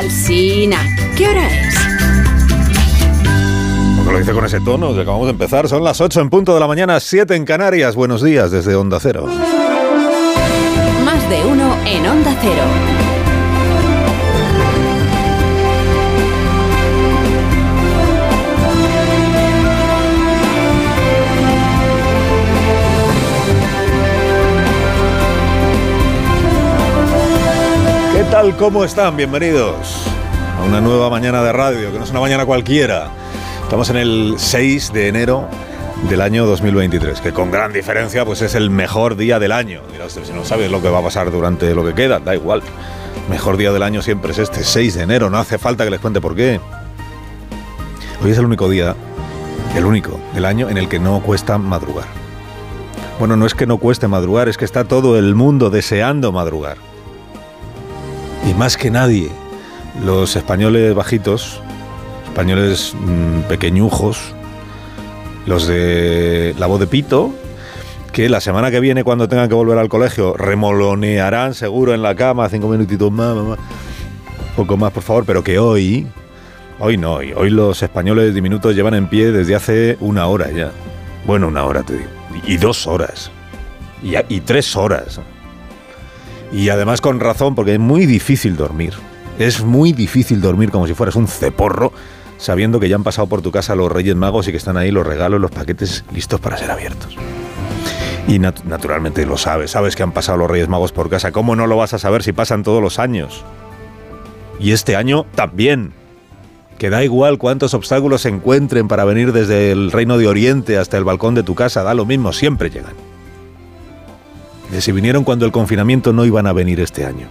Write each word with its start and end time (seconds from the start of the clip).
Alsina, 0.00 0.78
¿qué 1.14 1.28
hora 1.28 1.46
es? 1.46 1.74
Porque 3.96 4.12
lo 4.12 4.18
dice 4.18 4.32
con 4.32 4.46
ese 4.46 4.58
tono, 4.60 4.98
acabamos 4.98 5.26
de 5.26 5.32
empezar. 5.32 5.68
Son 5.68 5.84
las 5.84 6.00
8 6.00 6.22
en 6.22 6.30
punto 6.30 6.54
de 6.54 6.60
la 6.60 6.66
mañana, 6.66 6.98
7 6.98 7.36
en 7.36 7.44
Canarias. 7.44 7.96
Buenos 7.96 8.22
días 8.22 8.50
desde 8.50 8.74
Onda 8.76 8.98
Cero. 8.98 9.26
Más 11.04 11.28
de 11.28 11.44
uno 11.44 11.76
en 11.84 12.06
Onda 12.06 12.34
Cero. 12.40 12.99
Tal? 28.40 28.56
¿Cómo 28.56 28.84
están? 28.84 29.18
Bienvenidos 29.18 30.06
a 30.58 30.62
una 30.62 30.80
nueva 30.80 31.10
mañana 31.10 31.42
de 31.42 31.52
radio, 31.52 31.92
que 31.92 31.98
no 31.98 32.04
es 32.04 32.10
una 32.10 32.20
mañana 32.20 32.46
cualquiera. 32.46 33.10
Estamos 33.64 33.90
en 33.90 33.98
el 33.98 34.34
6 34.38 34.94
de 34.94 35.08
enero 35.08 35.46
del 36.08 36.22
año 36.22 36.46
2023, 36.46 37.20
que 37.20 37.32
con 37.32 37.50
gran 37.50 37.70
diferencia 37.70 38.24
pues 38.24 38.40
es 38.40 38.54
el 38.54 38.70
mejor 38.70 39.16
día 39.16 39.38
del 39.38 39.52
año. 39.52 39.82
Mira 39.92 40.06
usted, 40.06 40.24
si 40.24 40.32
no 40.32 40.46
sabes 40.46 40.70
lo 40.70 40.80
que 40.80 40.88
va 40.88 41.00
a 41.00 41.02
pasar 41.02 41.30
durante 41.30 41.74
lo 41.74 41.84
que 41.84 41.92
queda, 41.92 42.18
da 42.18 42.34
igual. 42.34 42.62
Mejor 43.28 43.58
día 43.58 43.72
del 43.72 43.82
año 43.82 44.00
siempre 44.00 44.32
es 44.32 44.38
este, 44.38 44.64
6 44.64 44.94
de 44.94 45.02
enero, 45.02 45.28
no 45.28 45.36
hace 45.36 45.58
falta 45.58 45.84
que 45.84 45.90
les 45.90 46.00
cuente 46.00 46.22
por 46.22 46.34
qué. 46.34 46.60
Hoy 48.24 48.30
es 48.30 48.38
el 48.38 48.46
único 48.46 48.70
día, 48.70 48.96
el 49.76 49.84
único 49.84 50.18
del 50.32 50.46
año 50.46 50.70
en 50.70 50.78
el 50.78 50.88
que 50.88 50.98
no 50.98 51.20
cuesta 51.20 51.58
madrugar. 51.58 52.06
Bueno, 53.18 53.36
no 53.36 53.44
es 53.44 53.54
que 53.54 53.66
no 53.66 53.76
cueste 53.76 54.08
madrugar, 54.08 54.48
es 54.48 54.56
que 54.56 54.64
está 54.64 54.84
todo 54.84 55.18
el 55.18 55.34
mundo 55.34 55.68
deseando 55.68 56.32
madrugar. 56.32 56.89
Y 58.48 58.54
más 58.54 58.76
que 58.76 58.90
nadie, 58.90 59.30
los 60.04 60.34
españoles 60.34 60.94
bajitos, 60.94 61.60
españoles 62.24 62.94
mmm, 62.98 63.42
pequeñujos, 63.48 64.34
los 65.46 65.66
de 65.66 66.54
la 66.58 66.66
voz 66.66 66.80
de 66.80 66.86
Pito, 66.86 67.34
que 68.12 68.28
la 68.28 68.40
semana 68.40 68.70
que 68.70 68.80
viene 68.80 69.04
cuando 69.04 69.28
tengan 69.28 69.48
que 69.48 69.54
volver 69.54 69.78
al 69.78 69.88
colegio 69.88 70.34
remolonearán 70.36 71.54
seguro 71.54 71.94
en 71.94 72.02
la 72.02 72.14
cama 72.14 72.48
cinco 72.48 72.68
minutitos 72.68 73.12
más, 73.12 73.36
más, 73.36 73.58
poco 74.56 74.76
más 74.76 74.92
por 74.92 75.02
favor, 75.02 75.24
pero 75.24 75.44
que 75.44 75.58
hoy, 75.58 76.06
hoy 76.78 76.96
no, 76.96 77.14
hoy, 77.14 77.32
hoy 77.32 77.50
los 77.50 77.82
españoles 77.82 78.34
diminutos 78.34 78.74
llevan 78.74 78.94
en 78.94 79.06
pie 79.06 79.32
desde 79.32 79.54
hace 79.54 79.96
una 80.00 80.26
hora 80.26 80.50
ya. 80.50 80.72
Bueno, 81.26 81.48
una 81.48 81.64
hora 81.64 81.82
te 81.82 81.98
digo, 81.98 82.08
y 82.46 82.56
dos 82.56 82.86
horas, 82.86 83.30
y, 84.02 84.14
y 84.34 84.40
tres 84.40 84.74
horas. 84.74 85.20
Y 86.52 86.68
además 86.68 87.00
con 87.00 87.20
razón, 87.20 87.54
porque 87.54 87.74
es 87.74 87.80
muy 87.80 88.06
difícil 88.06 88.56
dormir. 88.56 88.94
Es 89.38 89.62
muy 89.62 89.92
difícil 89.92 90.40
dormir 90.40 90.70
como 90.70 90.86
si 90.86 90.94
fueras 90.94 91.16
un 91.16 91.28
ceporro, 91.28 91.92
sabiendo 92.38 92.80
que 92.80 92.88
ya 92.88 92.96
han 92.96 93.04
pasado 93.04 93.28
por 93.28 93.42
tu 93.42 93.52
casa 93.52 93.74
los 93.74 93.90
Reyes 93.90 94.16
Magos 94.16 94.48
y 94.48 94.50
que 94.50 94.56
están 94.56 94.76
ahí 94.76 94.90
los 94.90 95.06
regalos, 95.06 95.40
los 95.40 95.50
paquetes 95.50 96.04
listos 96.12 96.40
para 96.40 96.56
ser 96.56 96.70
abiertos. 96.70 97.16
Y 98.26 98.38
nat 98.38 98.62
naturalmente 98.64 99.24
lo 99.26 99.36
sabes, 99.36 99.72
sabes 99.72 99.96
que 99.96 100.02
han 100.02 100.12
pasado 100.12 100.38
los 100.38 100.50
Reyes 100.50 100.68
Magos 100.68 100.92
por 100.92 101.08
casa. 101.08 101.32
¿Cómo 101.32 101.56
no 101.56 101.66
lo 101.66 101.76
vas 101.76 101.94
a 101.94 101.98
saber 101.98 102.22
si 102.22 102.32
pasan 102.32 102.62
todos 102.62 102.82
los 102.82 102.98
años? 102.98 103.44
Y 104.58 104.72
este 104.72 104.96
año 104.96 105.26
también. 105.34 105.92
Que 106.78 106.88
da 106.88 107.04
igual 107.04 107.36
cuántos 107.36 107.74
obstáculos 107.74 108.22
se 108.22 108.30
encuentren 108.30 108.88
para 108.88 109.04
venir 109.04 109.34
desde 109.34 109.70
el 109.70 109.92
Reino 109.92 110.16
de 110.16 110.28
Oriente 110.28 110.78
hasta 110.78 110.96
el 110.96 111.04
balcón 111.04 111.34
de 111.34 111.42
tu 111.42 111.54
casa, 111.54 111.82
da 111.82 111.92
lo 111.92 112.06
mismo, 112.06 112.32
siempre 112.32 112.70
llegan. 112.70 112.94
De 114.70 114.80
si 114.80 114.92
vinieron 114.92 115.24
cuando 115.24 115.46
el 115.46 115.52
confinamiento 115.52 116.12
no 116.12 116.24
iban 116.24 116.46
a 116.46 116.52
venir 116.52 116.80
este 116.80 117.04
año. 117.04 117.26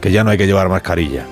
Que 0.00 0.12
ya 0.12 0.22
no 0.22 0.30
hay 0.30 0.38
que 0.38 0.46
llevar 0.46 0.68
mascarilla. 0.68 1.24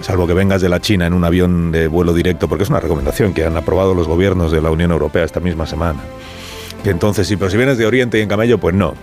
Salvo 0.00 0.26
que 0.26 0.34
vengas 0.34 0.62
de 0.62 0.68
la 0.68 0.80
China 0.80 1.06
en 1.06 1.12
un 1.12 1.24
avión 1.24 1.70
de 1.70 1.86
vuelo 1.86 2.12
directo, 2.12 2.48
porque 2.48 2.64
es 2.64 2.70
una 2.70 2.80
recomendación 2.80 3.34
que 3.34 3.44
han 3.44 3.56
aprobado 3.56 3.94
los 3.94 4.08
gobiernos 4.08 4.50
de 4.50 4.60
la 4.60 4.70
Unión 4.70 4.90
Europea 4.90 5.24
esta 5.24 5.38
misma 5.38 5.66
semana. 5.66 6.00
Entonces, 6.84 7.32
pero 7.38 7.50
si 7.50 7.56
vienes 7.56 7.78
de 7.78 7.86
Oriente 7.86 8.18
y 8.18 8.22
en 8.22 8.28
camello, 8.28 8.58
pues 8.58 8.74
no. 8.74 8.94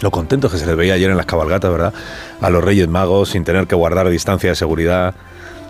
Lo 0.00 0.10
contentos 0.10 0.50
que 0.50 0.58
se 0.58 0.66
les 0.66 0.74
veía 0.76 0.94
ayer 0.94 1.10
en 1.10 1.16
las 1.16 1.26
cabalgatas, 1.26 1.70
¿verdad? 1.70 1.94
A 2.40 2.50
los 2.50 2.64
Reyes 2.64 2.88
Magos, 2.88 3.30
sin 3.30 3.44
tener 3.44 3.66
que 3.66 3.76
guardar 3.76 4.08
distancia 4.08 4.50
de 4.50 4.56
seguridad, 4.56 5.14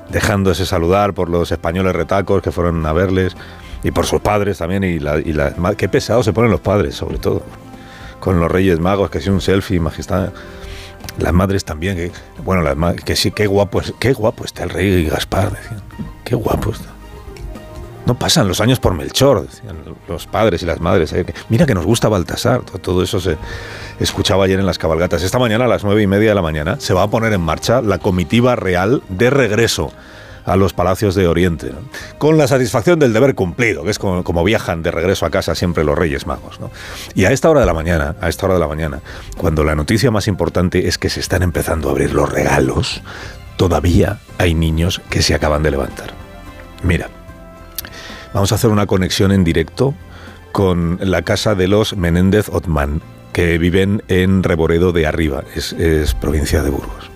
dejándose 0.09 0.65
saludar 0.65 1.13
por 1.13 1.29
los 1.29 1.53
españoles 1.53 1.95
retacos 1.95 2.41
que 2.41 2.51
fueron 2.51 2.87
a 2.87 2.93
verles, 2.95 3.37
y 3.83 3.91
por 3.91 4.07
sus 4.07 4.21
padres 4.21 4.57
también, 4.57 4.83
y 4.83 4.99
la, 4.99 5.21
qué 5.77 5.91
pesados 5.91 6.25
se 6.25 6.33
ponen 6.33 6.51
los 6.51 6.61
padres, 6.61 6.95
sobre 6.95 7.19
todo 7.19 7.43
con 8.25 8.41
los 8.41 8.51
Reyes 8.51 8.81
Magos, 8.81 9.11
que 9.11 9.21
si 9.21 9.29
un 9.29 9.43
selfie, 9.43 9.79
majestad. 9.79 10.31
Las 11.19 11.35
madres 11.35 11.67
también, 11.67 11.95
que, 11.95 12.11
bueno, 12.43 12.63
las 12.63 12.75
ma 12.75 12.95
que 12.95 13.17
sí, 13.17 13.31
qué 13.31 13.47
guapo, 13.47 13.83
qué 14.01 14.15
guapo 14.15 14.45
está 14.47 14.65
el 14.65 14.71
rey 14.71 15.05
Gaspar, 15.05 15.53
decían. 15.53 15.83
Qué 16.25 16.35
guapo 16.35 16.71
está. 16.71 16.89
No 18.07 18.19
pasan 18.19 18.49
los 18.49 18.63
años 18.63 18.81
por 18.81 18.95
Melchor, 18.95 19.47
decían 19.47 19.77
los 20.09 20.27
padres 20.27 20.63
y 20.63 20.67
las 20.67 20.81
madres. 20.81 21.13
¿eh? 21.13 21.27
Mira 21.51 21.67
que 21.67 21.75
nos 21.75 21.85
gusta 21.85 22.09
Baltasar. 22.09 22.63
Todo 22.63 23.03
eso 23.03 23.21
se 23.21 23.37
escuchaba 24.01 24.45
ayer 24.45 24.59
en 24.59 24.67
las 24.67 24.79
cabalgatas. 24.79 25.23
Esta 25.23 25.39
mañana, 25.39 25.67
a 25.67 25.69
las 25.69 25.85
nueve 25.85 26.03
y 26.03 26.07
media 26.07 26.31
de 26.31 26.35
la 26.35 26.43
mañana, 26.43 26.81
se 26.81 26.95
va 26.95 27.03
a 27.03 27.11
poner 27.11 27.33
en 27.35 27.43
marcha 27.43 27.83
la 27.83 27.99
comitiva 27.99 28.57
real 28.57 29.03
de 29.11 29.29
regreso 29.29 29.93
a 30.45 30.57
los 30.57 30.73
palacios 30.73 31.15
de 31.15 31.27
Oriente, 31.27 31.73
con 32.19 32.37
la 32.37 32.47
satisfacción 32.47 32.99
del 32.99 33.13
deber 33.13 33.35
cumplido, 33.35 33.85
que 33.85 33.91
es 33.91 33.99
como, 33.99 34.45
viajan 34.45 34.83
de 34.83 34.91
regreso 34.91 35.27
a 35.27 35.31
casa 35.31 35.55
siempre 35.55 35.85
los 35.85 35.99
Reyes 35.99 36.27
Magos. 36.27 36.59
Y 37.15 37.25
a 37.25 37.33
esta 37.33 37.51
hora 37.51 37.61
de 37.61 37.67
la 37.67 37.75
mañana, 37.75 38.17
a 38.21 38.29
esta 38.29 38.47
hora 38.47 38.55
de 38.55 38.61
la 38.61 38.69
mañana, 38.69 39.01
cuando 39.37 39.65
la 39.65 39.75
noticia 39.75 40.11
más 40.11 40.29
importante 40.29 40.87
es 40.87 40.99
que 40.99 41.11
se 41.11 41.21
están 41.21 41.43
empezando 41.43 41.89
a 41.89 41.93
abrir 41.93 42.13
los 42.13 42.31
regalos, 42.31 43.03
todavía 43.57 44.19
hay 44.39 44.55
niños 44.55 45.01
que 45.11 45.23
se 45.23 45.35
acaban 45.35 45.63
de 45.63 45.71
levantar. 45.71 46.13
Mira, 46.83 47.09
vamos 48.33 48.53
a 48.53 48.57
hacer 48.57 48.71
una 48.71 48.87
conexión 48.87 49.33
en 49.33 49.45
directo 49.45 49.95
con 50.53 50.99
la 51.01 51.23
casa 51.23 51.55
de 51.55 51.69
los 51.69 51.97
Menéndez 51.97 52.49
Otman, 52.51 53.03
que 53.33 53.59
viven 53.59 54.03
en 54.07 54.45
Reboredo 54.45 54.93
de 54.93 55.07
Arriba, 55.07 55.43
es, 55.57 55.73
es 55.73 56.15
provincia 56.15 56.63
de 56.63 56.71
Burgos. 56.71 57.11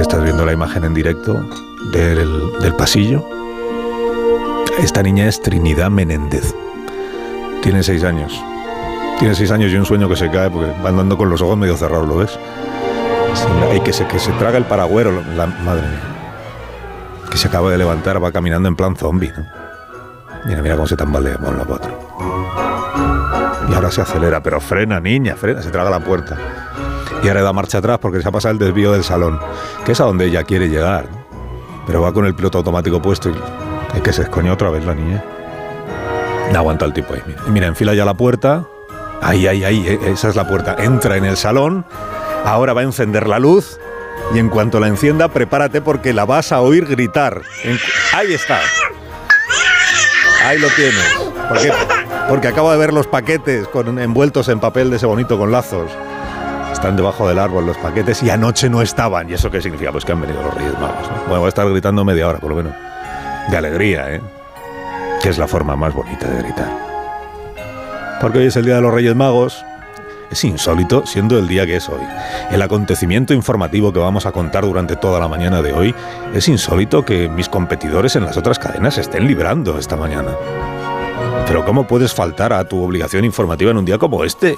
Estás 0.00 0.24
viendo 0.24 0.46
la 0.46 0.52
imagen 0.52 0.84
en 0.84 0.94
directo 0.94 1.46
del, 1.92 2.58
del, 2.58 2.74
pasillo. 2.74 3.22
Esta 4.78 5.02
niña 5.02 5.28
es 5.28 5.42
Trinidad 5.42 5.90
Menéndez. 5.90 6.54
Tiene 7.62 7.82
seis 7.82 8.02
años. 8.02 8.32
Tiene 9.18 9.34
seis 9.34 9.50
años 9.50 9.70
y 9.70 9.76
un 9.76 9.84
sueño 9.84 10.08
que 10.08 10.16
se 10.16 10.30
cae 10.30 10.50
porque 10.50 10.72
va 10.82 10.88
andando 10.88 11.18
con 11.18 11.28
los 11.28 11.42
ojos 11.42 11.58
medio 11.58 11.76
cerrados, 11.76 12.08
¿lo 12.08 12.16
ves? 12.16 12.38
Y 13.76 13.80
que 13.80 13.92
se, 13.92 14.06
que 14.06 14.18
se 14.18 14.32
traga 14.32 14.56
el 14.56 14.64
paragüero, 14.64 15.22
la 15.36 15.46
madre 15.46 15.86
mía. 15.86 16.00
Que 17.30 17.36
se 17.36 17.48
acaba 17.48 17.70
de 17.70 17.76
levantar, 17.76 18.24
va 18.24 18.32
caminando 18.32 18.70
en 18.70 18.76
plan 18.76 18.96
zombie. 18.96 19.34
Mira, 20.46 20.62
mira 20.62 20.76
cómo 20.76 20.86
se 20.86 20.96
tambalea 20.96 21.36
con 21.36 21.58
la. 21.58 21.66
Y 23.68 23.74
ahora 23.74 23.90
se 23.90 24.00
acelera, 24.00 24.42
pero 24.42 24.62
frena, 24.62 24.98
niña, 24.98 25.36
frena, 25.36 25.60
se 25.60 25.70
traga 25.70 25.90
la 25.90 26.00
puerta 26.00 26.69
y 27.22 27.28
ahora 27.28 27.42
da 27.42 27.52
marcha 27.52 27.78
atrás 27.78 27.98
porque 27.98 28.22
se 28.22 28.28
ha 28.28 28.32
pasado 28.32 28.52
el 28.52 28.58
desvío 28.58 28.92
del 28.92 29.04
salón, 29.04 29.38
que 29.84 29.92
es 29.92 30.00
a 30.00 30.04
donde 30.04 30.26
ella 30.26 30.44
quiere 30.44 30.68
llegar. 30.68 31.08
Pero 31.86 32.02
va 32.02 32.12
con 32.12 32.26
el 32.26 32.34
piloto 32.34 32.58
automático 32.58 33.02
puesto 33.02 33.30
y 33.30 33.34
es 33.94 34.02
que 34.02 34.12
se 34.12 34.22
escoñó 34.22 34.52
otra 34.52 34.70
vez 34.70 34.84
la 34.84 34.94
niña. 34.94 35.22
No 36.52 36.58
aguanta 36.58 36.84
el 36.84 36.92
tipo 36.92 37.14
ahí. 37.14 37.22
Mira, 37.26 37.42
mira, 37.48 37.66
enfila 37.66 37.94
ya 37.94 38.04
la 38.04 38.14
puerta. 38.14 38.64
Ahí, 39.20 39.46
ahí, 39.46 39.64
ahí, 39.64 39.98
esa 40.06 40.28
es 40.28 40.36
la 40.36 40.48
puerta. 40.48 40.76
Entra 40.78 41.16
en 41.16 41.24
el 41.24 41.36
salón. 41.36 41.84
Ahora 42.44 42.72
va 42.72 42.80
a 42.80 42.84
encender 42.84 43.28
la 43.28 43.38
luz. 43.38 43.78
Y 44.34 44.38
en 44.38 44.48
cuanto 44.48 44.80
la 44.80 44.88
encienda, 44.88 45.28
prepárate 45.28 45.80
porque 45.80 46.12
la 46.12 46.24
vas 46.24 46.52
a 46.52 46.60
oír 46.60 46.86
gritar. 46.86 47.42
Ahí 48.14 48.32
está. 48.32 48.60
Ahí 50.44 50.58
lo 50.58 50.68
tienes. 50.68 51.04
Porque 52.28 52.48
acabo 52.48 52.70
de 52.70 52.78
ver 52.78 52.92
los 52.92 53.06
paquetes 53.06 53.66
con, 53.68 53.98
envueltos 53.98 54.48
en 54.48 54.60
papel 54.60 54.90
de 54.90 54.96
ese 54.96 55.06
bonito 55.06 55.38
con 55.38 55.50
lazos 55.50 55.90
están 56.80 56.96
debajo 56.96 57.28
del 57.28 57.38
árbol 57.38 57.66
los 57.66 57.76
paquetes 57.76 58.22
y 58.22 58.30
anoche 58.30 58.70
no 58.70 58.80
estaban. 58.80 59.28
¿Y 59.28 59.34
eso 59.34 59.50
qué 59.50 59.60
significa? 59.60 59.92
Pues 59.92 60.02
que 60.02 60.12
han 60.12 60.20
venido 60.22 60.42
los 60.42 60.54
Reyes 60.54 60.72
Magos. 60.80 61.10
¿no? 61.10 61.16
Bueno, 61.24 61.40
voy 61.40 61.44
a 61.44 61.48
estar 61.48 61.68
gritando 61.68 62.06
media 62.06 62.26
hora, 62.26 62.38
por 62.38 62.48
lo 62.48 62.56
menos. 62.56 62.72
De 63.50 63.56
alegría, 63.58 64.14
¿eh? 64.14 64.22
Que 65.22 65.28
es 65.28 65.36
la 65.36 65.46
forma 65.46 65.76
más 65.76 65.92
bonita 65.92 66.26
de 66.26 66.42
gritar. 66.42 66.70
Porque 68.22 68.38
hoy 68.38 68.46
es 68.46 68.56
el 68.56 68.64
Día 68.64 68.76
de 68.76 68.80
los 68.80 68.94
Reyes 68.94 69.14
Magos. 69.14 69.62
Es 70.30 70.42
insólito, 70.42 71.04
siendo 71.04 71.38
el 71.38 71.48
día 71.48 71.66
que 71.66 71.76
es 71.76 71.86
hoy. 71.90 72.00
El 72.50 72.62
acontecimiento 72.62 73.34
informativo 73.34 73.92
que 73.92 73.98
vamos 73.98 74.24
a 74.24 74.32
contar 74.32 74.64
durante 74.64 74.96
toda 74.96 75.20
la 75.20 75.28
mañana 75.28 75.60
de 75.60 75.74
hoy, 75.74 75.94
es 76.32 76.48
insólito 76.48 77.04
que 77.04 77.28
mis 77.28 77.50
competidores 77.50 78.16
en 78.16 78.24
las 78.24 78.38
otras 78.38 78.58
cadenas 78.58 78.96
estén 78.96 79.26
librando 79.26 79.78
esta 79.78 79.96
mañana. 79.96 80.30
Pero 81.46 81.62
¿cómo 81.66 81.86
puedes 81.86 82.14
faltar 82.14 82.54
a 82.54 82.64
tu 82.64 82.82
obligación 82.82 83.26
informativa 83.26 83.70
en 83.70 83.76
un 83.76 83.84
día 83.84 83.98
como 83.98 84.24
este? 84.24 84.56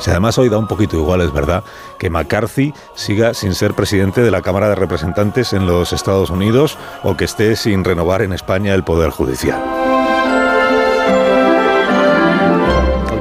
Si 0.00 0.10
además 0.10 0.38
hoy 0.38 0.48
da 0.48 0.58
un 0.58 0.66
poquito 0.66 0.96
igual, 0.96 1.20
es 1.20 1.32
verdad, 1.32 1.64
que 1.98 2.10
McCarthy 2.10 2.72
siga 2.94 3.34
sin 3.34 3.54
ser 3.54 3.74
presidente 3.74 4.22
de 4.22 4.30
la 4.30 4.42
Cámara 4.42 4.68
de 4.68 4.74
Representantes 4.74 5.52
en 5.52 5.66
los 5.66 5.92
Estados 5.92 6.30
Unidos 6.30 6.78
o 7.02 7.16
que 7.16 7.24
esté 7.24 7.56
sin 7.56 7.84
renovar 7.84 8.22
en 8.22 8.32
España 8.32 8.74
el 8.74 8.84
Poder 8.84 9.10
Judicial. 9.10 9.60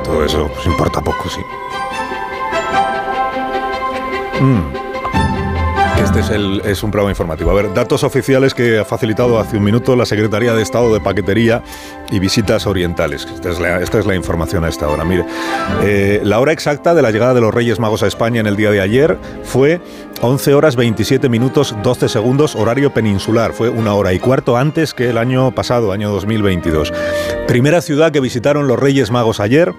Todo 0.03 0.23
eso 0.23 0.49
pues, 0.53 0.65
importa 0.65 1.01
poco, 1.01 1.29
sí. 1.29 1.41
Mm. 4.41 4.86
Este 6.03 6.19
es, 6.19 6.29
el, 6.29 6.61
es, 6.65 6.83
un 6.83 6.91
programa 6.91 7.11
informativo. 7.11 7.51
A 7.51 7.53
ver, 7.53 7.73
datos 7.73 8.03
oficiales 8.03 8.53
que 8.53 8.79
ha 8.79 8.85
facilitado 8.85 9.39
hace 9.39 9.57
un 9.57 9.63
minuto 9.63 9.95
la 9.95 10.05
Secretaría 10.05 10.53
de 10.53 10.61
Estado 10.61 10.93
de 10.93 10.99
Paquetería 10.99 11.63
y 12.11 12.19
Visitas 12.19 12.65
Orientales. 12.67 13.25
Esta 13.25 13.49
es 13.49 13.59
la, 13.59 13.81
esta 13.81 13.99
es 13.99 14.05
la 14.05 14.15
información 14.15 14.63
a 14.63 14.69
esta 14.69 14.87
hora. 14.87 15.03
Mire, 15.03 15.25
eh, 15.83 16.21
la 16.23 16.39
hora 16.39 16.51
exacta 16.51 16.93
de 16.93 17.01
la 17.01 17.11
llegada 17.11 17.33
de 17.33 17.41
los 17.41 17.53
Reyes 17.53 17.79
Magos 17.79 18.03
a 18.03 18.07
España 18.07 18.39
en 18.39 18.47
el 18.47 18.55
día 18.55 18.71
de 18.71 18.81
ayer 18.81 19.17
fue 19.43 19.81
11 20.21 20.53
horas 20.53 20.75
27 20.75 21.29
minutos 21.29 21.75
12 21.83 22.09
segundos, 22.09 22.55
horario 22.55 22.93
peninsular. 22.93 23.53
Fue 23.53 23.69
una 23.69 23.93
hora 23.93 24.13
y 24.13 24.19
cuarto 24.19 24.57
antes 24.57 24.93
que 24.93 25.09
el 25.09 25.17
año 25.17 25.51
pasado, 25.51 25.91
año 25.91 26.09
2022. 26.11 26.93
Primera 27.47 27.81
ciudad 27.81 28.11
que 28.11 28.19
visitaron 28.19 28.67
los 28.67 28.79
Reyes 28.79 29.11
Magos 29.11 29.39
ayer, 29.39 29.73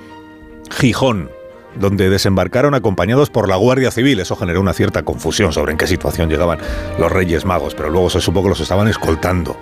Gijón 0.71 1.31
donde 1.79 2.11
desembarcaron 2.11 2.75
acompañados 2.75 3.31
por 3.31 3.49
la 3.49 3.57
Guardia 3.57 3.91
Civil. 3.91 4.21
Eso 4.21 4.37
generó 4.37 4.61
una 4.61 4.73
cierta 4.73 5.03
confusión 5.05 5.53
sobre 5.53 5.73
en 5.73 5.79
qué 5.79 5.87
situación 5.87 6.29
llegaban 6.29 6.59
los 6.99 7.11
Reyes 7.11 7.45
Magos, 7.45 7.75
pero 7.75 7.91
luego 7.91 8.11
se 8.11 8.21
supo 8.21 8.43
que 8.43 8.49
los 8.49 8.61
estaban 8.61 8.89
escoltando. 8.89 9.57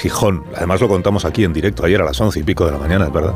Gijón, 0.00 0.44
además 0.54 0.80
lo 0.80 0.88
contamos 0.88 1.24
aquí 1.24 1.44
en 1.44 1.52
directo 1.52 1.84
ayer 1.84 2.00
a 2.00 2.04
las 2.04 2.20
once 2.20 2.40
y 2.40 2.42
pico 2.42 2.64
de 2.64 2.72
la 2.72 2.78
mañana, 2.78 3.06
es 3.06 3.12
verdad. 3.12 3.34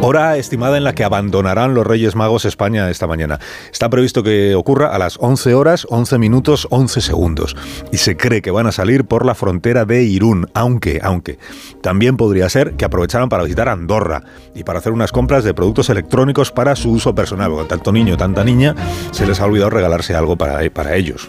Hora 0.00 0.36
estimada 0.36 0.76
en 0.76 0.84
la 0.84 0.94
que 0.94 1.04
abandonarán 1.04 1.74
los 1.74 1.86
Reyes 1.86 2.14
Magos 2.14 2.44
España 2.44 2.90
esta 2.90 3.06
mañana. 3.06 3.38
Está 3.72 3.88
previsto 3.88 4.22
que 4.22 4.54
ocurra 4.54 4.94
a 4.94 4.98
las 4.98 5.16
11 5.20 5.54
horas, 5.54 5.86
11 5.90 6.18
minutos, 6.18 6.66
11 6.70 7.00
segundos. 7.00 7.56
Y 7.92 7.98
se 7.98 8.16
cree 8.16 8.42
que 8.42 8.50
van 8.50 8.66
a 8.66 8.72
salir 8.72 9.04
por 9.04 9.24
la 9.24 9.34
frontera 9.34 9.84
de 9.84 10.02
Irún, 10.02 10.48
aunque, 10.54 11.00
aunque, 11.02 11.38
también 11.82 12.16
podría 12.16 12.48
ser 12.48 12.74
que 12.74 12.84
aprovecharan 12.84 13.28
para 13.28 13.42
visitar 13.42 13.68
Andorra 13.68 14.22
y 14.54 14.64
para 14.64 14.78
hacer 14.78 14.92
unas 14.92 15.12
compras 15.12 15.44
de 15.44 15.54
productos 15.54 15.90
electrónicos 15.90 16.50
para 16.50 16.76
su 16.76 16.90
uso 16.90 17.14
personal 17.14 17.53
tanto 17.68 17.92
niño, 17.92 18.16
tanta 18.16 18.44
niña, 18.44 18.74
se 19.10 19.26
les 19.26 19.40
ha 19.40 19.46
olvidado 19.46 19.70
regalarse 19.70 20.14
algo 20.14 20.36
para, 20.36 20.68
para 20.70 20.94
ellos, 20.96 21.28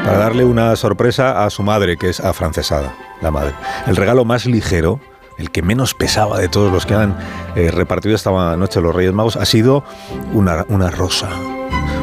para 0.04 0.18
darle 0.18 0.44
una 0.44 0.76
sorpresa 0.76 1.46
a 1.46 1.50
su 1.50 1.62
madre, 1.62 1.96
que 1.96 2.10
es 2.10 2.20
afrancesada, 2.20 2.94
la 3.22 3.30
madre. 3.30 3.54
El 3.86 3.96
regalo 3.96 4.26
más 4.26 4.44
ligero, 4.44 5.00
el 5.38 5.50
que 5.50 5.62
menos 5.62 5.94
pesaba 5.94 6.38
de 6.38 6.48
todos 6.48 6.70
los 6.70 6.84
que 6.84 6.92
han 6.92 7.16
eh, 7.56 7.70
repartido 7.70 8.14
esta 8.14 8.54
noche 8.56 8.82
los 8.82 8.94
Reyes 8.94 9.14
Magos, 9.14 9.36
ha 9.36 9.46
sido 9.46 9.82
una, 10.34 10.66
una 10.68 10.90
rosa. 10.90 11.30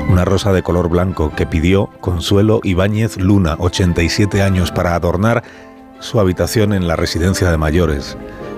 Una 0.09 0.25
rosa 0.25 0.51
de 0.51 0.63
color 0.63 0.89
blanco 0.89 1.31
que 1.35 1.45
pidió 1.45 1.91
Consuelo 1.99 2.59
Ibáñez 2.63 3.17
Luna, 3.17 3.55
87 3.59 4.41
años, 4.41 4.71
para 4.71 4.95
adornar 4.95 5.43
su 5.99 6.19
habitación 6.19 6.73
en 6.73 6.87
la 6.87 6.95
residencia 6.95 7.51
de 7.51 7.57
mayores 7.57 8.17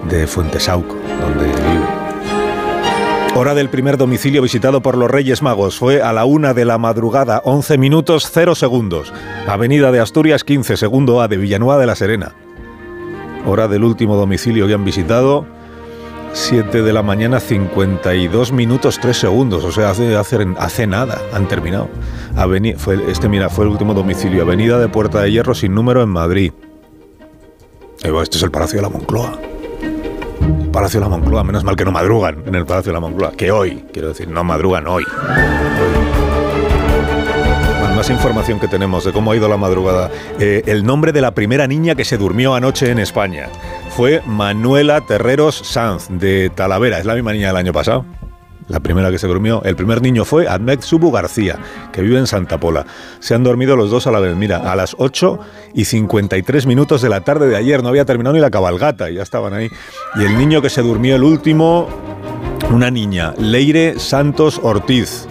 de 0.10 0.28
Fuentesauco, 0.28 0.96
donde 1.22 1.46
vive. 1.46 2.04
Hora 3.36 3.56
del 3.56 3.70
primer 3.70 3.98
domicilio 3.98 4.44
visitado 4.44 4.82
por 4.82 4.96
los 4.96 5.10
Reyes 5.10 5.42
Magos 5.42 5.80
fue 5.80 6.04
a 6.04 6.14
la 6.14 6.24
una 6.24 6.54
de 6.54 6.66
la 6.66 6.78
madrugada, 6.78 7.42
11 7.44 7.80
minutos 7.80 8.30
0 8.32 8.54
segundos. 8.54 9.12
Avenida 9.48 9.92
de 9.92 10.00
Asturias 10.00 10.44
15, 10.44 10.78
segundo 10.78 11.20
A 11.20 11.28
de 11.28 11.38
Villanueva 11.38 11.80
de 11.80 11.88
la 11.88 11.96
Serena. 11.96 12.34
Hora 13.48 13.68
del 13.68 13.84
último 13.84 14.16
domicilio 14.16 14.68
que 14.68 14.76
han 14.76 14.86
visitado, 14.86 15.48
7 16.34 16.84
de 16.84 16.94
la 16.94 17.02
mañana, 17.02 17.40
52 17.40 18.52
minutos 18.52 19.00
3 19.02 19.18
segundos. 19.18 19.64
O 19.64 19.72
sea, 19.72 19.90
hace, 19.90 20.88
nada, 20.88 21.20
han 21.34 21.48
terminado. 21.48 21.90
este, 23.08 23.30
mira, 23.30 23.50
fue 23.50 23.66
el 23.66 23.72
último 23.72 23.96
domicilio. 23.96 24.44
Avenida 24.44 24.78
de 24.78 24.90
Puerta 24.90 25.22
de 25.22 25.32
Hierro 25.32 25.56
sin 25.56 25.74
número 25.74 26.04
en 26.04 26.10
Madrid. 26.10 26.54
Este 28.04 28.38
es 28.38 28.44
el 28.44 28.52
Palacio 28.52 28.78
de 28.78 28.84
la 28.84 28.90
Moncloa. 28.90 29.53
Palacio 30.74 31.00
de 31.00 31.06
la 31.06 31.10
Moncloa. 31.10 31.44
Menos 31.46 31.64
mal 31.64 31.78
que 31.78 31.86
no 31.86 31.92
madrugan 31.92 32.44
en 32.46 32.56
el 32.56 32.66
Palacio 32.66 32.92
de 32.92 32.96
la 32.96 33.00
Moncloa. 33.00 33.32
Que 33.32 33.52
hoy, 33.52 33.86
quiero 33.94 34.10
decir, 34.10 34.28
no 34.28 34.44
madrugan 34.44 34.88
hoy. 34.88 35.06
Más 37.96 38.10
información 38.10 38.60
que 38.60 38.68
tenemos 38.68 39.06
de 39.06 39.14
cómo 39.14 39.32
ha 39.32 39.36
ido 39.36 39.48
la 39.48 39.56
madrugada. 39.56 40.10
Eh, 40.40 40.64
el 40.66 40.84
nombre 40.84 41.12
de 41.12 41.22
la 41.22 41.36
primera 41.36 41.68
niña 41.68 41.94
que 41.94 42.04
se 42.04 42.18
durmió 42.18 42.56
anoche 42.56 42.90
en 42.90 42.98
España 42.98 43.50
fue 43.92 44.22
Manuela 44.26 45.00
Terreros 45.02 45.56
Sanz, 45.64 46.08
de 46.10 46.50
Talavera. 46.50 46.98
Es 46.98 47.06
la 47.06 47.14
misma 47.14 47.34
niña 47.34 47.48
del 47.48 47.58
año 47.58 47.72
pasado 47.72 48.04
la 48.68 48.80
primera 48.80 49.12
que 49.12 49.20
se 49.20 49.28
durmió. 49.28 49.62
El 49.64 49.76
primer 49.76 50.02
niño 50.02 50.26
fue 50.26 50.48
Ahmed 50.48 50.82
Subu 50.82 51.12
García, 51.12 51.60
que 51.92 52.02
vive 52.02 52.18
en 52.18 52.28
Santa 52.28 52.60
Pola. 52.60 52.86
Se 53.20 53.36
han 53.36 53.44
dormido 53.44 53.76
los 53.76 53.90
dos 53.92 54.08
a 54.08 54.12
la 54.12 54.20
vez. 54.20 54.36
Mira, 54.36 54.72
a 54.72 54.76
las 54.76 54.96
8 54.98 55.40
y 55.74 55.86
53 55.86 56.66
minutos 56.66 57.02
de 57.02 57.10
la 57.10 57.22
tarde 57.22 57.48
de 57.48 57.56
ayer. 57.56 57.84
No 57.84 57.90
había 57.90 58.06
terminado 58.06 58.36
ni 58.36 58.42
la 58.42 58.52
cabalgata 58.52 59.10
y 59.10 59.16
ya 59.16 59.24
estaban 59.24 59.54
ahí. 59.54 59.70
Y 60.16 60.24
el 60.24 60.38
niño 60.38 60.62
que 60.62 60.70
se 60.70 60.82
durmió, 60.82 61.16
el 61.16 61.24
último, 61.24 61.88
una 62.72 62.92
niña, 62.92 63.34
Leire 63.38 64.00
Santos 64.00 64.60
Ortiz 64.64 65.28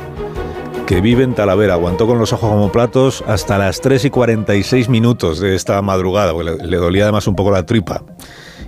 que 0.87 1.01
vive 1.01 1.23
en 1.23 1.35
Talavera, 1.35 1.75
aguantó 1.75 2.07
con 2.07 2.19
los 2.19 2.35
ojos 2.35 2.51
como 2.51 2.71
platos 2.71 3.25
hasta 3.27 3.57
las 3.57 3.81
3 3.81 4.07
y 4.07 4.11
46 4.11 4.89
minutos 4.91 5.39
de 5.39 5.55
esta 5.55 5.81
madrugada, 5.81 6.33
porque 6.33 6.57
le 6.63 6.77
dolía 6.77 7.05
además 7.05 7.27
un 7.27 7.37
poco 7.37 7.51
la 7.51 7.65
tripa 7.65 8.03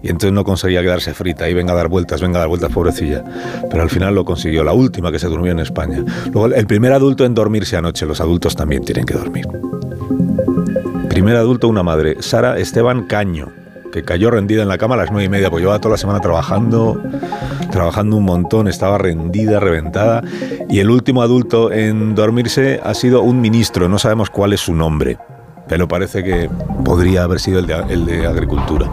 y 0.05 0.09
entonces 0.09 0.33
no 0.33 0.45
conseguía 0.45 0.83
quedarse 0.83 1.15
frita 1.15 1.49
y 1.49 1.55
venga 1.55 1.73
a 1.73 1.77
dar 1.77 1.89
vueltas, 1.89 2.21
venga 2.21 2.37
a 2.37 2.41
dar 2.41 2.49
vueltas, 2.49 2.71
pobrecilla. 2.71 3.25
Pero 3.71 3.83
al 3.83 3.89
final 3.89 4.15
lo 4.15 4.27
consiguió, 4.27 4.63
la 4.63 4.75
última 4.75 5.11
que 5.11 5.19
se 5.19 5.29
durmió 5.29 5.53
en 5.53 5.61
España. 5.61 6.05
Luego, 6.31 6.55
el 6.55 6.67
primer 6.67 6.93
adulto 6.93 7.25
en 7.25 7.35
dormirse 7.35 7.79
anoche, 7.79 8.05
los 8.05 8.21
adultos 8.21 8.55
también 8.55 8.85
tienen 8.85 9.07
que 9.07 9.15
dormir. 9.15 9.49
Primer 11.09 11.37
adulto, 11.37 11.69
una 11.69 11.83
madre, 11.83 12.19
Sara 12.21 12.59
Esteban 12.59 13.05
Caño, 13.05 13.49
que 13.95 14.03
cayó 14.03 14.31
rendida 14.31 14.61
en 14.61 14.69
la 14.69 14.77
cama 14.77 14.95
a 14.95 14.99
las 14.99 15.11
nueve 15.11 15.25
y 15.25 15.31
media, 15.31 15.49
pues 15.49 15.63
llevaba 15.63 15.81
toda 15.81 15.93
la 15.93 15.99
semana 15.99 16.21
trabajando, 16.21 17.03
trabajando 17.71 18.17
un 18.17 18.25
montón, 18.25 18.69
estaba 18.69 18.99
rendida, 18.99 19.59
reventada. 19.59 20.23
Y 20.69 20.81
el 20.81 20.91
último 20.91 21.23
adulto 21.23 21.73
en 21.73 22.15
dormirse 22.15 22.79
ha 22.85 22.93
sido 22.93 23.23
un 23.23 23.41
ministro, 23.41 23.89
no 23.89 23.99
sabemos 23.99 24.29
cuál 24.29 24.53
es 24.53 24.61
su 24.61 24.75
nombre 24.75 25.17
pero 25.69 25.89
parece 25.89 26.23
que 26.23 26.51
podría 26.85 27.25
haber 27.25 27.41
sido 27.41 27.59
el 27.59 27.67
de, 27.67 27.75
el 27.89 28.07
de 28.07 28.27
agricultura. 28.27 28.89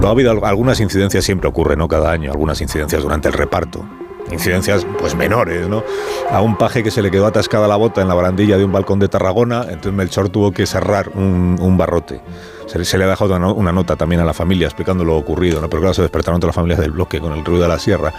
No 0.00 0.08
ha 0.08 0.10
habido 0.10 0.30
algunas 0.44 0.80
incidencias, 0.80 1.24
siempre 1.24 1.48
ocurre, 1.48 1.76
¿no? 1.76 1.88
Cada 1.88 2.10
año, 2.10 2.30
algunas 2.30 2.60
incidencias 2.60 3.02
durante 3.02 3.28
el 3.28 3.34
reparto. 3.34 3.84
Incidencias 4.30 4.86
pues 4.98 5.16
menores, 5.16 5.68
¿no? 5.68 5.82
A 6.30 6.40
un 6.40 6.56
paje 6.56 6.82
que 6.82 6.90
se 6.90 7.02
le 7.02 7.10
quedó 7.10 7.26
atascada 7.26 7.66
la 7.66 7.76
bota 7.76 8.00
en 8.00 8.08
la 8.08 8.14
barandilla 8.14 8.58
de 8.58 8.64
un 8.64 8.70
balcón 8.70 8.98
de 9.00 9.08
Tarragona, 9.08 9.62
entonces 9.62 9.92
Melchor 9.92 10.28
tuvo 10.28 10.52
que 10.52 10.66
cerrar 10.66 11.08
un, 11.14 11.76
barrote. 11.76 12.20
Se, 12.66 12.98
le 12.98 13.04
ha 13.04 13.08
dejado 13.08 13.34
una, 13.56 13.72
nota 13.72 13.96
también 13.96 14.20
a 14.20 14.24
la 14.24 14.34
familia 14.34 14.66
explicando 14.66 15.04
lo 15.04 15.16
ocurrido, 15.16 15.60
¿no? 15.60 15.68
pero 15.68 15.80
claro, 15.80 15.94
se 15.94 16.02
despertaron 16.02 16.38
todas 16.38 16.54
las 16.54 16.56
familias 16.56 16.78
del 16.78 16.92
bloque 16.92 17.18
con 17.20 17.32
el 17.32 17.44
ruido 17.44 17.62
de 17.62 17.68
la 17.68 17.78
sierra. 17.78 18.12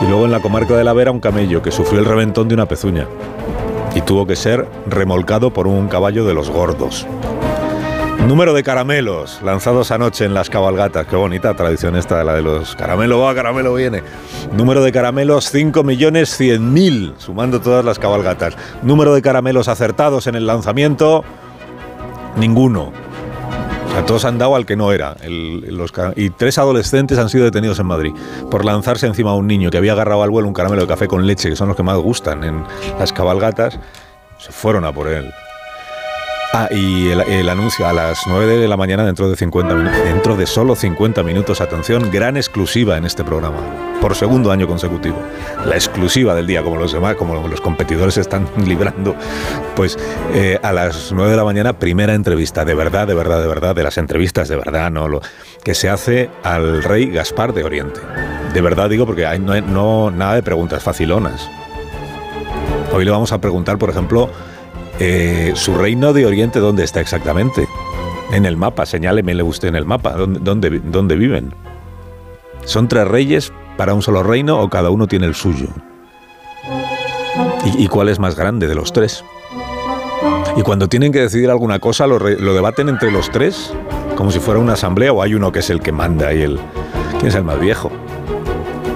Y 0.00 0.04
luego 0.04 0.24
en 0.24 0.30
la 0.30 0.40
comarca 0.40 0.74
de 0.74 0.84
la 0.84 0.94
Vera, 0.94 1.10
un 1.10 1.20
camello 1.20 1.60
que 1.60 1.70
sufrió 1.70 2.00
el 2.00 2.06
reventón 2.06 2.48
de 2.48 2.54
una 2.54 2.66
pezuña 2.66 3.06
y 3.94 4.00
tuvo 4.02 4.26
que 4.26 4.36
ser 4.36 4.66
remolcado 4.86 5.52
por 5.52 5.66
un 5.66 5.88
caballo 5.88 6.24
de 6.24 6.32
los 6.32 6.50
gordos. 6.50 7.06
Número 8.26 8.52
de 8.52 8.62
caramelos 8.62 9.40
lanzados 9.42 9.90
anoche 9.90 10.24
en 10.24 10.34
las 10.34 10.50
cabalgatas. 10.50 11.06
Qué 11.06 11.16
bonita 11.16 11.54
tradición 11.54 11.96
esta 11.96 12.18
de 12.18 12.24
la 12.24 12.34
de 12.34 12.42
los 12.42 12.74
caramelos. 12.76 13.20
Va, 13.20 13.34
caramelo 13.34 13.74
viene. 13.74 14.02
Número 14.52 14.82
de 14.82 14.92
caramelos 14.92 15.54
5.100.000, 15.54 17.14
sumando 17.16 17.60
todas 17.60 17.84
las 17.84 17.98
cabalgatas. 17.98 18.54
Número 18.82 19.14
de 19.14 19.22
caramelos 19.22 19.68
acertados 19.68 20.26
en 20.26 20.34
el 20.34 20.46
lanzamiento, 20.46 21.24
ninguno. 22.36 22.92
O 23.98 24.04
todos 24.04 24.24
han 24.26 24.38
dado 24.38 24.54
al 24.54 24.66
que 24.66 24.76
no 24.76 24.92
era. 24.92 25.16
y 26.14 26.30
tres 26.30 26.58
adolescentes 26.58 27.18
han 27.18 27.30
sido 27.30 27.44
detenidos 27.44 27.78
en 27.80 27.86
Madrid 27.86 28.12
por 28.50 28.64
lanzarse 28.64 29.06
encima 29.06 29.30
a 29.30 29.34
un 29.34 29.46
niño 29.46 29.70
que 29.70 29.78
había 29.78 29.92
agarrado 29.92 30.22
al 30.22 30.30
vuelo 30.30 30.46
un 30.46 30.54
caramelo 30.54 30.82
de 30.82 30.88
café 30.88 31.08
con 31.08 31.26
leche, 31.26 31.48
que 31.48 31.56
son 31.56 31.68
los 31.68 31.76
que 31.76 31.82
más 31.82 31.96
gustan 31.96 32.44
en 32.44 32.64
las 32.98 33.12
cabalgatas. 33.12 33.78
Se 34.38 34.52
fueron 34.52 34.84
a 34.84 34.92
por 34.92 35.08
él. 35.08 35.32
Ah, 36.54 36.66
y 36.70 37.10
el, 37.10 37.48
anuncio 37.50 37.86
a 37.86 37.92
las 37.92 38.26
9 38.26 38.56
de 38.56 38.68
la 38.68 38.78
mañana 38.78 39.04
dentro 39.04 39.28
de 39.28 39.36
50 39.36 39.74
minutos, 39.74 40.02
dentro 40.02 40.34
de 40.34 40.46
solo 40.46 40.74
50 40.74 41.22
minutos, 41.22 41.60
atención, 41.60 42.10
gran 42.10 42.38
exclusiva 42.38 42.96
en 42.96 43.04
este 43.04 43.22
programa, 43.22 43.58
por 44.00 44.14
segundo 44.14 44.50
año 44.50 44.66
consecutivo. 44.66 45.16
La 45.66 45.74
exclusiva 45.74 46.34
del 46.34 46.46
día, 46.46 46.62
como 46.62 46.76
los 46.76 46.92
demás, 46.92 47.16
como 47.16 47.46
los 47.46 47.60
competidores 47.60 48.16
están 48.16 48.48
librando, 48.66 49.14
pues 49.76 49.98
eh, 50.32 50.58
a 50.62 50.72
las 50.72 51.12
9 51.12 51.32
de 51.32 51.36
la 51.36 51.44
mañana, 51.44 51.78
primera 51.78 52.14
entrevista, 52.14 52.64
de 52.64 52.74
verdad, 52.74 53.06
de 53.06 53.14
verdad, 53.14 53.42
de 53.42 53.48
verdad, 53.48 53.76
de 53.76 53.82
las 53.82 53.98
entrevistas 53.98 54.48
de 54.48 54.56
verdad, 54.56 54.90
no 54.90 55.06
lo 55.06 55.20
que 55.62 55.74
se 55.74 55.90
hace 55.90 56.30
al 56.44 56.82
rey 56.82 57.10
Gaspar 57.10 57.52
de 57.52 57.64
Oriente. 57.64 58.00
De 58.54 58.62
verdad 58.62 58.88
digo 58.88 59.04
porque 59.04 59.26
hay, 59.26 59.38
no, 59.38 59.60
no 59.60 60.10
nada 60.10 60.36
de 60.36 60.42
preguntas 60.42 60.82
facilonas. 60.82 61.46
Hoy 62.90 63.04
le 63.04 63.10
vamos 63.10 63.32
a 63.32 63.38
preguntar, 63.38 63.76
por 63.76 63.90
ejemplo, 63.90 64.30
eh, 64.98 65.52
¿Su 65.54 65.74
reino 65.74 66.12
de 66.12 66.26
Oriente 66.26 66.58
dónde 66.58 66.84
está 66.84 67.00
exactamente? 67.00 67.68
En 68.32 68.44
el 68.44 68.56
mapa, 68.56 68.84
señáleme 68.84 69.40
usted 69.42 69.68
en 69.68 69.76
el 69.76 69.86
mapa, 69.86 70.12
¿dónde, 70.12 70.80
dónde, 70.84 71.16
viven? 71.16 71.54
¿Son 72.64 72.88
tres 72.88 73.06
reyes 73.08 73.52
para 73.76 73.94
un 73.94 74.02
solo 74.02 74.22
reino 74.22 74.60
o 74.60 74.68
cada 74.68 74.90
uno 74.90 75.06
tiene 75.06 75.26
el 75.26 75.34
suyo? 75.34 75.68
¿Y, 77.64 77.86
cuál 77.88 78.08
es 78.08 78.18
más 78.18 78.34
grande 78.34 78.66
de 78.66 78.74
los 78.74 78.92
tres? 78.92 79.24
Y 80.56 80.62
cuando 80.62 80.88
tienen 80.88 81.12
que 81.12 81.20
decidir 81.20 81.50
alguna 81.50 81.78
cosa, 81.78 82.06
¿lo, 82.06 82.18
debaten 82.18 82.88
entre 82.88 83.10
los 83.10 83.30
tres? 83.30 83.72
Como 84.16 84.30
si 84.30 84.40
fuera 84.40 84.60
una 84.60 84.72
asamblea 84.72 85.12
o 85.12 85.22
hay 85.22 85.34
uno 85.34 85.52
que 85.52 85.60
es 85.60 85.70
el 85.70 85.80
que 85.80 85.92
manda 85.92 86.32
y 86.34 86.42
el... 86.42 86.58
¿Quién 87.12 87.28
es 87.28 87.34
el 87.34 87.44
más 87.44 87.60
viejo? 87.60 87.90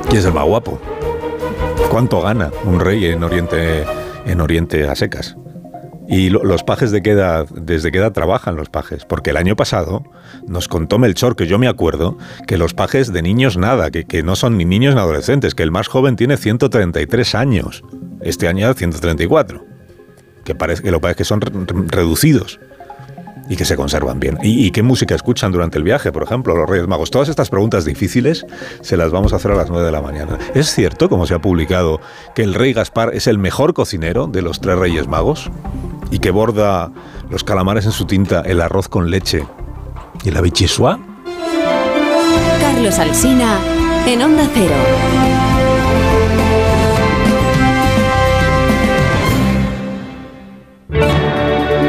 ¿Quién 0.08 0.18
es 0.18 0.24
el 0.24 0.32
más 0.32 0.44
guapo? 0.44 0.80
¿Cuánto 1.90 2.20
gana 2.20 2.50
un 2.64 2.80
rey 2.80 3.06
en 3.06 3.22
Oriente, 3.22 3.84
en 4.26 4.40
Oriente 4.40 4.88
a 4.88 4.94
secas? 4.94 5.36
Y 6.08 6.30
los 6.30 6.64
pajes 6.64 6.90
de 6.90 7.00
qué 7.02 7.12
edad, 7.12 7.46
desde 7.48 7.92
qué 7.92 7.98
edad 7.98 8.12
trabajan 8.12 8.56
los 8.56 8.68
pajes, 8.68 9.04
porque 9.04 9.30
el 9.30 9.36
año 9.36 9.56
pasado 9.56 10.04
nos 10.46 10.68
contó 10.68 10.98
Melchor, 10.98 11.36
que 11.36 11.46
yo 11.46 11.58
me 11.58 11.68
acuerdo, 11.68 12.18
que 12.46 12.58
los 12.58 12.74
pajes 12.74 13.12
de 13.12 13.22
niños 13.22 13.56
nada, 13.56 13.90
que, 13.90 14.04
que 14.04 14.22
no 14.22 14.36
son 14.36 14.58
ni 14.58 14.64
niños 14.64 14.94
ni 14.94 15.00
adolescentes, 15.00 15.54
que 15.54 15.62
el 15.62 15.70
más 15.70 15.88
joven 15.88 16.16
tiene 16.16 16.36
133 16.36 17.34
años, 17.34 17.84
este 18.20 18.48
año 18.48 18.72
134, 18.74 19.64
que 20.44 20.54
parece 20.54 20.82
que 20.82 20.90
lo 20.90 21.00
parece 21.00 21.18
que 21.18 21.24
son 21.24 21.40
reducidos 21.40 22.58
y 23.48 23.56
que 23.56 23.64
se 23.64 23.76
conservan 23.76 24.20
bien. 24.20 24.38
¿Y, 24.42 24.70
qué 24.70 24.82
música 24.82 25.14
escuchan 25.14 25.52
durante 25.52 25.78
el 25.78 25.84
viaje, 25.84 26.12
por 26.12 26.22
ejemplo, 26.22 26.56
los 26.56 26.68
Reyes 26.68 26.88
Magos? 26.88 27.10
Todas 27.10 27.28
estas 27.28 27.50
preguntas 27.50 27.84
difíciles 27.84 28.46
se 28.80 28.96
las 28.96 29.10
vamos 29.10 29.32
a 29.32 29.36
hacer 29.36 29.50
a 29.50 29.54
las 29.54 29.68
9 29.68 29.84
de 29.84 29.92
la 29.92 30.00
mañana. 30.00 30.38
¿Es 30.54 30.72
cierto, 30.74 31.08
como 31.08 31.26
se 31.26 31.34
ha 31.34 31.40
publicado, 31.40 32.00
que 32.34 32.42
el 32.42 32.54
rey 32.54 32.72
Gaspar 32.72 33.10
es 33.14 33.26
el 33.26 33.38
mejor 33.38 33.74
cocinero 33.74 34.26
de 34.26 34.42
los 34.42 34.60
tres 34.60 34.78
Reyes 34.78 35.08
Magos? 35.08 35.50
¿Y 36.12 36.18
que 36.18 36.30
borda 36.30 36.92
los 37.30 37.42
calamares 37.42 37.86
en 37.86 37.92
su 37.92 38.04
tinta, 38.04 38.42
el 38.42 38.60
arroz 38.60 38.86
con 38.86 39.10
leche 39.10 39.46
y 40.22 40.30
la 40.30 40.42
bichisua? 40.42 40.98
Carlos 42.60 42.98
Alsina, 42.98 43.58
en 44.06 44.22
Onda 44.22 44.46
Cero. 44.52 45.31